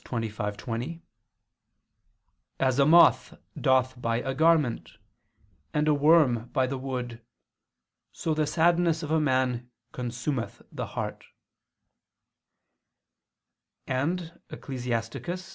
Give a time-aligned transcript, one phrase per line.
[0.03, 1.01] 25:20):
[2.59, 4.93] "As a moth doth by a garment,
[5.75, 7.21] and a worm by the wood:
[8.11, 11.23] so the sadness of a man consumeth the heart":
[13.85, 15.45] and (Ecclus.